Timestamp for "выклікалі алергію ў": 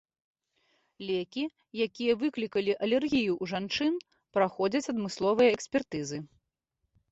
2.23-3.53